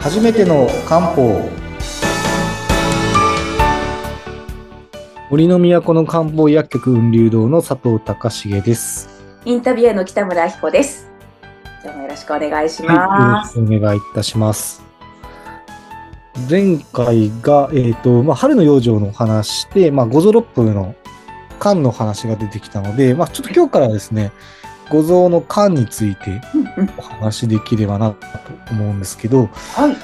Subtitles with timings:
[0.00, 1.46] 初めての漢方
[5.28, 9.10] 森の都の漢方薬局雲流堂の佐藤隆重です。
[9.44, 11.06] インタビュアーの北村明子です。
[11.84, 13.52] 今日もよろしくお願いしはい、よろます。
[13.52, 14.82] しくお願いいたします。
[16.48, 20.94] 前回が、えっ、と、まあ、春の養生のお話で、まあ、五臓六腑の
[21.60, 24.32] 肝の話が出てきたので、まあ、ちょっと今日からですね、
[24.90, 26.40] 五臓の肝について
[26.98, 28.16] お話しできればなと
[28.72, 29.96] 思うんですけど、はい。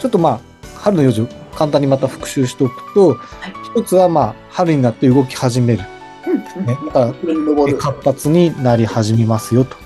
[0.00, 0.40] ちょっとまあ、
[0.76, 1.26] 春の養生、
[1.56, 3.16] 簡単にまた復習しておくと、
[3.74, 5.84] 一つはまあ、春になって動き始める。
[6.26, 7.74] うんうんね、だから。
[7.78, 9.76] 活発になり始めますよと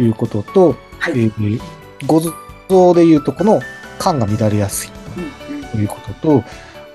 [0.00, 1.60] いうことと、はいえー
[2.06, 2.20] 五
[2.68, 3.60] 臓でいうとこの
[3.98, 4.90] 肝が乱れやすい
[5.70, 6.44] ということと、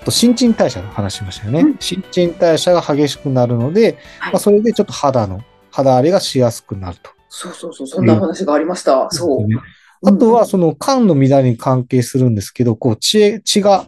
[0.01, 1.61] あと新陳代謝の話しましたよね。
[1.61, 5.41] うん新陳代謝が激しくなるので、はいまあ、それでちょっと肌の、
[5.75, 7.11] 肌荒れがしやすくなると。
[7.27, 9.09] そうそうそう、そんな話がありました。
[9.11, 9.47] そう。
[9.47, 9.57] ね
[10.03, 13.87] あとは、その肝の乱れに関係するんですけど、こう血へ、血が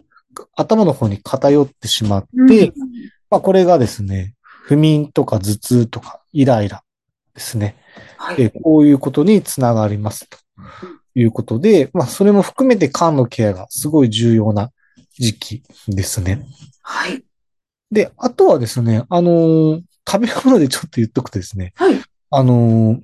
[0.54, 2.74] 頭の方に偏ってしまって、うん
[3.30, 6.82] まあ、これがですね、不眠とか頭痛とかイライラ
[7.34, 7.76] ですね。
[8.16, 8.42] はい。
[8.42, 10.38] えこういうことにつながりますと
[11.14, 14.72] いうことで、まあ、それも含めて肝のケアがすごい重要な
[15.18, 16.44] 時期ですね。
[16.82, 17.22] はい。
[17.90, 22.00] で、あとはですね、あのー食べ物でちょっと言っとくとですね、はい。
[22.30, 23.02] あのー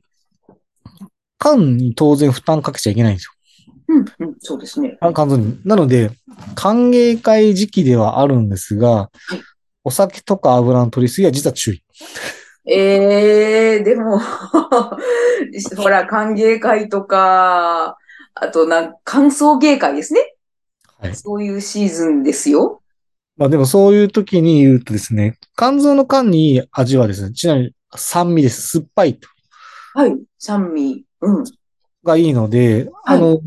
[1.44, 3.32] 肝に当然負担かけちゃいけないんですよ。
[3.88, 4.96] うんうん、そうですね。
[5.00, 5.60] あ肝臓に。
[5.64, 6.10] なので、
[6.54, 9.36] 歓迎会時期ではあるんですが、い
[9.84, 11.84] お酒とか油の取りすぎは実は注意。
[12.66, 14.18] えー、でも、
[15.76, 17.98] ほら、歓迎会とか、
[18.34, 20.34] あとなん、歓送迎会ですね。
[20.98, 22.80] はいそういうシーズンですよ。
[23.36, 28.68] まあでもそういう時に言うとですね、肝臓の肝にいい味はですね、ちなみに酸味です。
[28.78, 29.28] 酸っぱいと
[29.94, 30.16] はい。
[30.38, 31.04] 酸味。
[31.20, 31.44] うん。
[32.04, 33.40] がいいので、はいあの、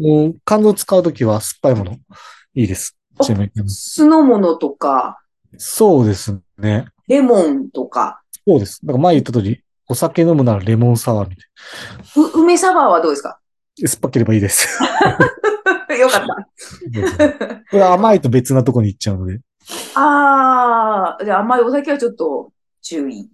[0.46, 1.92] 肝臓を使うときは酸っぱいもの
[2.56, 2.98] いいです。
[3.20, 5.20] あちなみに酢の物とか、
[5.58, 6.88] そうですね。
[7.08, 8.80] レモンとか、そうです。
[8.86, 11.44] だから前言った通り、お酒飲むならレモンサワーみた
[12.20, 13.40] う梅サワーはどうですか？
[13.78, 13.90] いな。
[13.90, 14.68] 酸っぱければいいです。
[16.00, 17.56] よかった。
[17.72, 19.40] これ甘いと別なとこに行っちゃうので。
[19.96, 22.52] ああ、じゃあ甘いお酒はちょっと
[22.82, 23.30] 注意。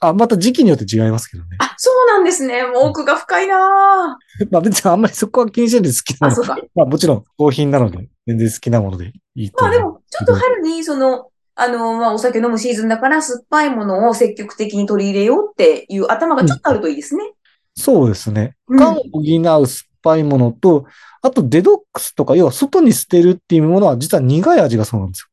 [0.00, 1.56] あ、また時期によって違いますけどね。
[1.58, 2.64] あ、そうなんですね。
[2.64, 4.18] もう奥が深いな
[4.50, 6.36] まあ別にあんまりそこは気にしないで好きなもの。
[6.36, 6.56] そうか。
[6.74, 9.62] まあもちろん好品なので、全然好きなものでいいと。
[9.64, 17.32] まあでも、ちょっと春に、その、あの、まあお酒飲むシーズンだから酸っぱいものを積極的に取り入れようっていう頭がちょっとあるといいですね。
[17.76, 18.54] そうですね。
[18.68, 20.84] うん肝を補う酸っぱいものと、
[21.22, 25.28] あとデドックスとか、要は外に捨てるっていうものは実は苦い味がそうなんです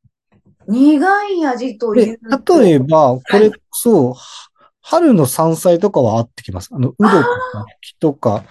[0.67, 4.49] 苦い味というと。、例えば、これこそ、は
[4.81, 6.69] 春の山菜とかは合ってきます。
[6.71, 8.43] あの、ウドとか、木とか、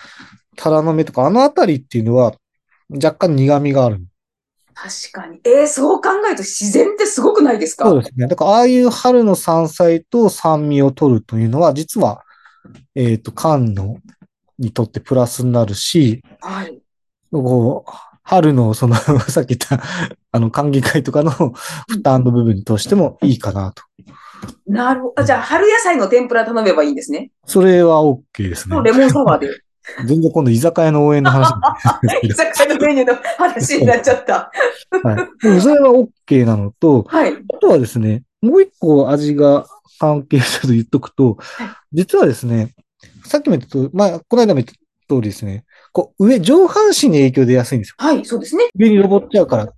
[0.56, 2.34] タラの芽とか、あのあたりっていうのは
[2.91, 4.04] 若干苦味がある。
[4.75, 5.38] 確かに。
[5.44, 7.88] えー、そう考えると自然ってすごくないですか？
[7.88, 8.26] そうですね。
[8.26, 12.25] だから、ああいう春の山菜と酸味を取るというのは、実は、
[12.96, 13.98] えっ、と、肝の、
[14.58, 16.81] にとってプラスになるし、はい。
[17.31, 17.91] こう、
[18.24, 18.96] 春の、その、
[19.28, 19.86] さっき言った、
[20.32, 23.82] あの、歓迎会とかの負担の部分としてもいいかなと。
[24.66, 25.14] なるほど。
[25.22, 27.30] あじゃあ、春野菜の天ぷら頼めばいいんですね。
[27.46, 28.82] それは OK ですねと。
[28.82, 29.48] レモンサワーで。
[30.06, 31.52] 全然今度居酒屋の応援の話
[32.24, 34.50] 居酒屋のメニューの話になっちゃった。
[34.90, 35.28] ど、はい。
[35.42, 37.34] でもそれは OK なのと、はい。
[37.34, 39.66] あとはですね、もう一個味が
[39.98, 42.74] 関係したと言っとくとはい、実はですね、
[43.26, 45.64] さっきも言ったと、まあ、この間も言った通りですね、
[45.94, 47.94] こう、上、上半身に影響出やすいんですよ。
[47.99, 48.69] はい、そうですね。
[48.77, 49.66] 上に登っちゃうから。
[49.66, 49.72] 例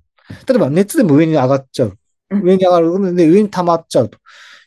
[0.57, 1.89] えば熱でも上に上がっちゃう。
[2.31, 4.19] うん上に上がるので上に溜まっちゃうと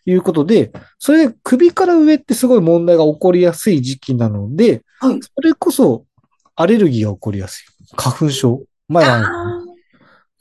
[0.05, 5.19] いうことで、それで首から上ってすごい問題が起こりやすい時期なので、はい。
[5.21, 6.05] それこそ
[6.55, 7.95] アレルギーが起こりやすい。
[7.97, 8.63] 花粉症。
[8.87, 9.61] 前はあ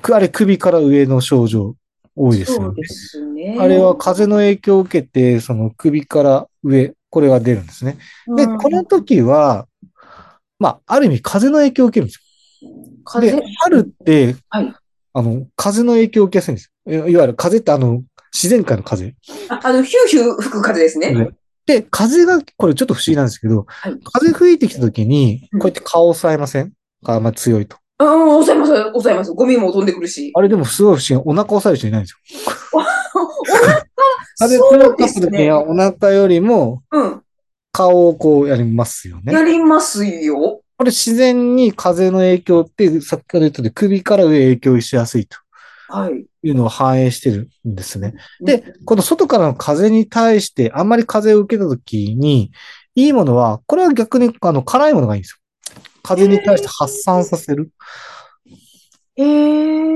[0.02, 1.74] くあれ首から上の症状
[2.14, 2.84] 多いーですよねそうで。
[2.86, 3.56] すね。
[3.58, 7.98] あれは風の影響を受けて、その首から上、これが出るんですね。
[8.36, 9.66] で、うんこの時は、
[10.58, 12.70] まあ、ある意味風の影響を受けるんですよ。
[13.04, 13.26] 風？
[13.30, 14.74] で、春って、はい
[15.14, 17.08] あの、風の影響を受けやすいんですよ。
[17.08, 18.02] いいわゆる風ってあの、
[18.32, 19.14] 自然界の風。
[19.48, 21.30] ああの、ヒューヒュー吹く風ですね。
[21.66, 26.72] で、風が、これちょっと不思議なんですけど、はい風吹いてきた時に、うんこうやって顔を押さえません？
[27.04, 27.76] あんまり強いと。
[28.00, 29.32] うん、抑えます、抑えます。
[29.32, 30.30] ゴミも飛んでくるし。
[30.34, 31.24] あれでもすごい不思議。
[31.28, 32.80] お腹押さえる人いないんですよ。
[34.38, 35.62] 風そう強かですねった時には。
[35.68, 37.22] お腹よりもうん。
[37.72, 39.32] 顔をこうやりますよね。
[39.32, 40.62] やりますよ。
[40.76, 45.36] これ自然に風の影響って、さっきから言ったように首から上影響しやすいと
[45.88, 46.24] はい。
[46.42, 48.14] いうのを反映してるんですね。
[48.40, 52.52] で、この外からの風に対してあんまり風を受けたときに、
[52.94, 55.38] いいものは、これは逆にあの辛いものがいいんですよ。
[56.02, 57.70] 風に対して発散させる。
[59.16, 59.88] へえ。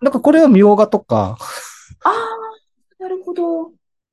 [0.00, 1.36] なんかこれはみょうがとか、
[2.04, 3.72] ああ、なるほど。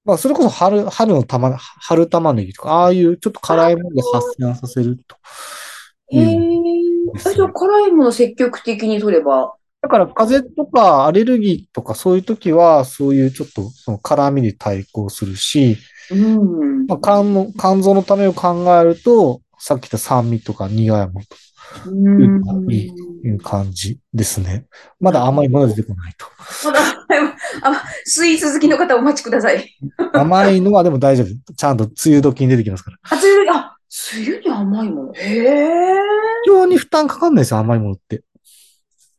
[0.09, 5.15] まあそれこそ春、春の玉、春玉ねぎとか、ああいうちょっと辛いもので発散させると。
[6.11, 6.25] へえ。
[6.25, 9.53] ですねあじゃあ辛いもの積極的に取れば。
[9.81, 15.77] だから風邪とかアレルギーとかそういう時は、そういうちょっとその辛みに対抗するし、
[16.09, 16.87] うん。
[16.87, 21.21] まあ、肝の、肝臓のためを考えると、さっき言った酸味とか苦いもの
[21.85, 22.71] うん。
[22.73, 24.65] いいという感じですね。
[24.99, 26.25] まだ甘いものは出てこないと。
[26.65, 27.28] まだ、
[27.61, 29.77] あ、スイーツ好きの方お待ちください。
[30.13, 31.53] 甘いのはでも大丈夫。
[31.53, 32.97] ちゃんと梅雨時に出てきますから。
[33.03, 33.77] あ、梅雨に、あ、
[34.17, 35.13] 梅雨に甘いもの？
[35.13, 35.99] へえ。
[36.45, 38.23] 非常に負担かかんないですよ、甘いものって。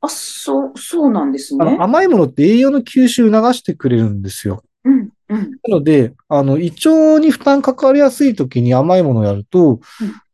[0.01, 1.77] あ、そう、そうなんですね。
[1.79, 4.63] 甘いものって栄養の吸収促してくれるんですよ。
[4.85, 5.51] うん、うん。
[5.69, 9.81] なので、あの、胃腸に負担かかりやすい時に甘いものをやると、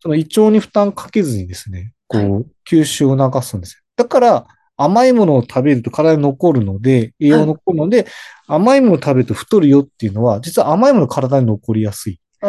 [0.01, 3.83] その胃腸に負担かけずにですね、こはう、吸収を促すんですよ。
[3.97, 4.47] だから、
[4.77, 8.07] 甘いものを食べると体に残るので、栄養が残るので、
[8.47, 12.21] 甘いものを食べると太るよっていうのは、実は甘いものが体に残りやすい。
[12.43, 12.47] イ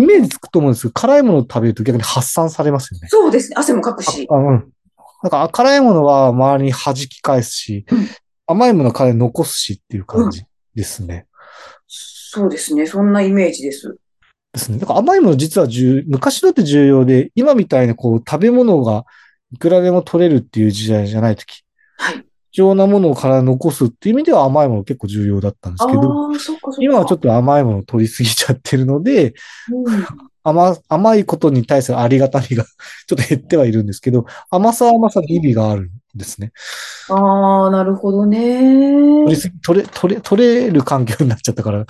[0.00, 3.08] メージつくと思うんですけど、辛いものを食べると逆に発散されますよね。
[3.08, 3.56] そうですね。
[3.58, 4.26] 汗もかくし。
[4.30, 4.72] あうん。
[5.22, 8.08] なんか辛いものは周りに弾き返すし、うん
[8.50, 10.42] 甘いものは体に残すしっていう感じ
[10.74, 11.26] ですね。
[11.86, 12.86] そうですね。
[12.86, 13.98] そんなイメージです。
[14.54, 14.78] ですね。
[14.78, 19.04] だから甘いもの実は重、昔だって重要で、今みたいなこう食べ物が
[19.52, 21.64] いくらでも取れるっていう時代じゃないとき、
[21.96, 22.24] はい。
[22.50, 26.76] 貴重なものを体に残すっていう意味では甘いもの結構重要だったんですあけど、あ、そっかそっか。
[26.80, 29.34] 今はちょっと甘いものを取りすぎちゃってるので、
[29.70, 30.06] うん
[30.42, 32.64] 甘、甘いことに対するありがたみが
[33.06, 36.52] ちょっと減ってはいるんですけど、甘さは甘さで意味があるんですね。
[37.10, 39.36] ああ、なるほど取ねり。
[39.36, 41.84] すぎ、取れ、取れ、取れる環境になっちゃったから、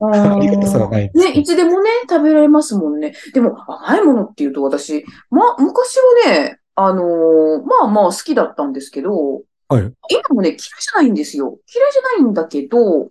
[0.00, 3.14] あありがたさがないんですね、いつでもね、食べられますもんね。
[3.32, 5.96] でも、甘いものっていうと私、ま、昔
[6.26, 9.92] はね、あのーまあまあ好きだったんですけど、はい。
[10.10, 11.58] 今もね、嫌いじゃないんですよ。
[11.74, 13.10] 嫌いじゃないんだけど、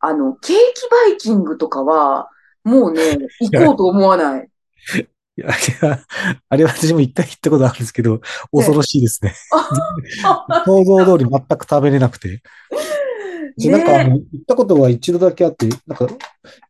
[0.00, 2.28] あの、ケーキバイキングとかは、
[2.64, 4.48] もうね、 行こうと思わない。
[5.36, 5.50] いや、い
[5.82, 6.00] や
[6.48, 8.20] あれ私も一回行ったことあるんですけど、
[8.50, 9.34] 恐ろしいですね。
[10.66, 12.42] 想像通り全く食べれなくて。
[13.58, 16.06] でなんかあの、行ったことが一度だけあって、なんか、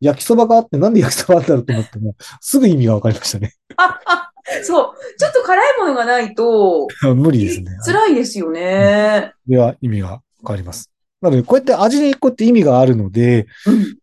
[0.01, 3.53] 焼きそばがあって、なんで焼きそばなんだろうと思っても、すぐ意味がわかりましたね。
[4.63, 5.17] そう。
[5.17, 7.77] ちょっと辛いものがないと、 無理ですね。
[7.85, 9.33] 辛いですよね。
[9.47, 10.89] では意味がわかります。
[11.21, 13.97] なので、こうやって味にこうやって意味があるので、うん。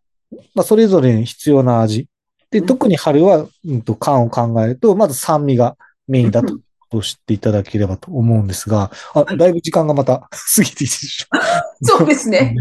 [0.55, 2.07] まあ、それぞれに必要な味。
[2.51, 5.77] で、うん特に春は、うんと、缶を考えると、まず酸味が
[6.09, 6.59] メインだと
[6.99, 11.37] う知っていただければと思うんですが、あ、はいだいぶ時間がまた 過ぎているでしょ。
[11.83, 12.57] そうですね。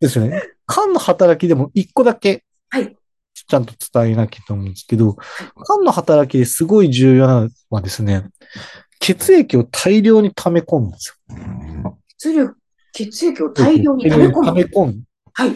[0.00, 0.42] ですよね。
[0.66, 2.96] 缶の働きでも一個だけ、はい。
[3.48, 5.16] ちゃんと伝えなきゃと思うんですけど、
[5.66, 8.26] 缶の働きですごい重要なのはですね、
[9.00, 11.98] 血液を大量に溜め込むんですよ。
[12.18, 12.50] 血流、
[12.92, 14.70] 血液を大量に溜め込溜めむ。
[14.74, 15.02] 込む。
[15.32, 15.50] はい。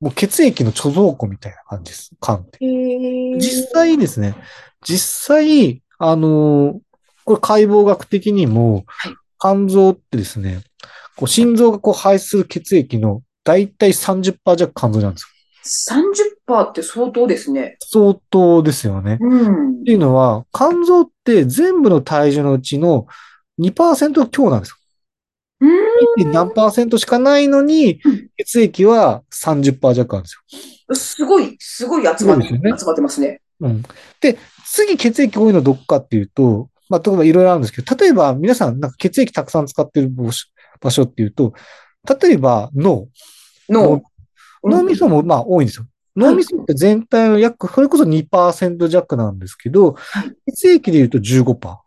[0.00, 2.10] もう血液の貯蔵庫みたいな感じです。
[2.20, 2.58] 缶って。
[2.60, 4.34] 実際ですね、
[4.82, 6.78] 実際、あのー
[7.26, 10.60] これ解剖学的にもはい、肝臓ってですね、
[11.16, 15.28] こう心臓がこう排出する血液のだいたい30%弱肝臓なんですよ。
[16.48, 17.76] 30%って相当ですね。
[17.80, 19.18] 相当ですよね。
[19.20, 19.92] うんって。
[19.92, 23.06] いうのは、肝臓って全部の体重のうちの
[23.60, 24.76] 2%強なんですよ。
[25.60, 26.32] うん。
[26.32, 30.94] 何パーセントしかないのにうん、血液は30%弱あるんですよ。
[30.94, 33.40] すごい、すごい集まって、ね集まってますね。
[33.60, 33.82] うん。
[34.20, 40.46] で、次血液多いのはどっかっていうと、まあ、例えばいろいろあるんですけど、例えば皆さんなんか血液たくさん使ってる場所
[40.80, 41.54] 場所っていうと、
[42.20, 43.08] 例えば脳。
[43.68, 44.02] 脳。
[44.62, 45.86] 脳みそもまあ多いんですよ。
[46.16, 49.96] 脳みそって全体の約、それこそ2%弱なんですけど、
[50.48, 51.84] い血液で言うと15%。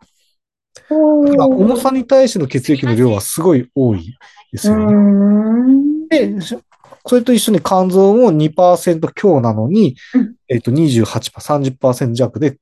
[0.89, 4.17] だから重さに対しての血液の量はすごい多い
[4.51, 4.93] ですうよね。
[4.93, 6.07] ん。
[6.07, 11.05] で、それと一緒に肝臓も2%強なのに、うんえっと28%、
[11.77, 12.57] 30%弱で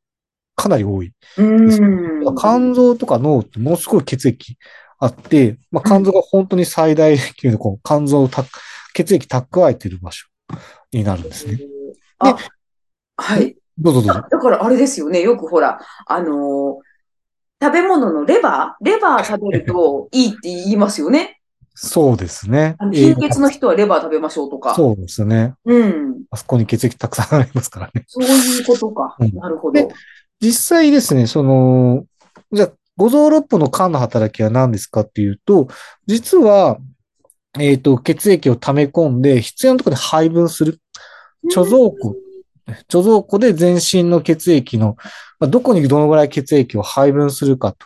[0.56, 1.12] かなり多い。
[1.38, 2.36] うん。
[2.36, 4.58] 肝臓とか脳ってものすごい血液
[5.00, 8.44] あって、まあ、肝臓が本当に最大級のこう肝臓をた
[8.94, 10.28] 血液蓄えている場所
[10.98, 11.60] になるんですね。
[12.20, 12.38] あ、
[13.18, 13.56] はい。
[13.78, 14.28] どうぞどうぞ。
[14.30, 15.22] だからあれですよね。
[15.22, 16.96] よくほら、あのー
[17.62, 21.40] 食べ物のレバーレバー食べると いいって言いますよね。
[21.74, 22.78] そうですね。
[22.92, 24.76] 貧血の人はレバー食べましょうとか。
[24.76, 25.56] そうですね。
[25.66, 26.24] うん。
[26.32, 28.06] あそこに血液たくさんありますからね。
[28.08, 29.16] そういうことか。
[29.20, 29.90] うんなるほでど。
[30.40, 32.06] 実際ですね、その、
[32.52, 35.68] じゃあ、五臓六腑の肝の働きは何ですかっていうと、
[36.08, 36.78] 実は、
[37.60, 40.80] えっ、と、血液を溜め込んで必要なところで配分する。
[41.54, 42.16] 貯蔵庫。
[42.90, 44.96] 貯蔵庫で全身の血液の、
[45.40, 47.86] まあどこにどのぐらい血液を配分するかと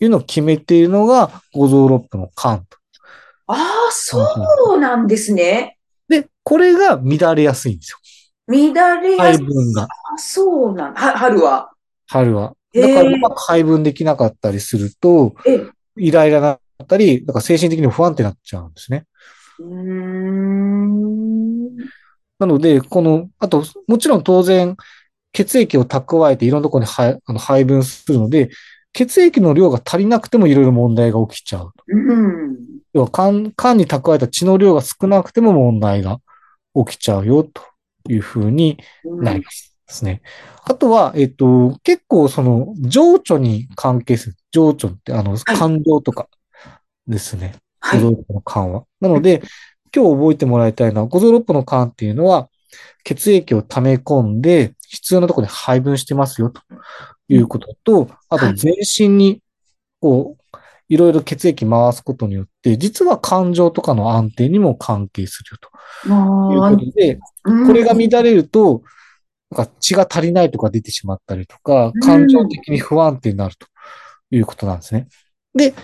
[0.00, 2.64] いうのを決めているのが五臓六腑の肝と。
[3.46, 4.18] ああ、そ
[4.76, 5.76] うなんですね。
[6.08, 7.98] で、これが乱れやすいんですよ。
[8.46, 9.44] 乱れや配すい。
[9.44, 9.82] 分が。
[9.82, 10.94] あ、そうなん。
[10.94, 11.70] は、春は？
[12.06, 12.54] 春は。
[12.74, 15.34] だからうまく配分できなかったりすると、
[15.96, 19.04] イライラだったり、だから精神的にも不安定になっちゃうんですね。
[19.60, 21.13] ーん。
[22.38, 24.76] なので、この、あと、もちろん当然、
[25.32, 28.50] 血液を蓄えていろんなところに配あの配分するので、
[28.92, 31.72] 血液の量が足りなくてもいろいろ問題が起きちゃう。
[31.88, 32.56] うん。
[32.92, 36.20] 要は肝、肝に蓄えた血の量が少なくても問題が
[36.86, 37.62] 起きちゃうよと
[38.08, 40.22] いうふうになりますですね。
[40.64, 44.36] あとは、えっと、結構その情緒に関係する。
[44.50, 46.28] 情緒ってあの、感情とか
[47.06, 47.56] ですね。
[47.80, 48.00] はい。
[48.00, 48.14] の
[48.46, 48.84] 肝は。
[49.00, 49.42] なので、
[49.94, 52.48] 今日覚えてもらいたいのは、五臓六腑の肝っていうのは、
[53.04, 56.60] 血液を溜め込んで、必要なところに配分してますよ、と
[57.28, 58.56] いうことと、あとはい。
[58.56, 59.40] 全身に、
[60.00, 60.58] こう、
[60.88, 65.68] いろいろ血液回すことによって、実は感情とかの安定にも関係するよ、と。
[66.52, 67.66] いうまあことで、うん。
[67.66, 68.82] これが乱れると、
[69.50, 73.68] なんか血が足りないとか出てしまったりとかうん、感情的に不安定になると
[74.30, 75.06] いうことなんですね。
[75.54, 75.74] で、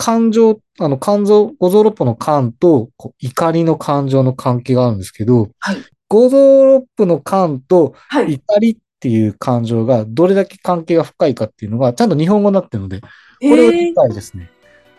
[0.00, 2.88] 感情、あの、肝臓、五臓六腑の肝と
[3.18, 5.76] 怒りの感情の関係があるんですけど、はい。
[6.08, 8.32] 五臓六腑の肝とはい。
[8.32, 13.08] 怒りっていう感情がどれだけ関係が深いかっていうのがちゃんと日本語になってるので、こ
[13.40, 14.50] れをえ理解ですね。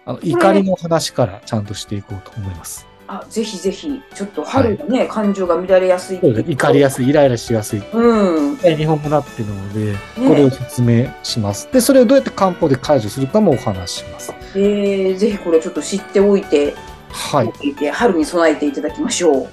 [0.05, 2.90] あの怒りの話からちゃんとしていこうと思います。
[3.13, 7.83] あ、ぜひぜひ、ちょっと春がね、感情が乱れやすい怒りやすい、イライラしやすい。
[7.91, 8.55] うん。
[8.55, 9.95] 日本語になっているので、
[10.29, 11.67] これを説明します。
[11.73, 14.33] で、それをどうやって漢方で解除するかもお話しします。
[14.55, 16.73] えー、ぜひこれちょっと知っておいて、
[17.09, 17.69] はい。
[17.69, 19.47] いて春に備えていただきましょう。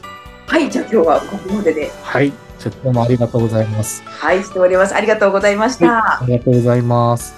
[0.47, 2.33] はい、じゃあ今日はここまでで、はい。
[2.83, 4.05] どうもありがとうございます。
[4.05, 4.95] はい、しております。
[4.95, 6.21] ありがとうございました。
[6.23, 7.38] ありがとうございます。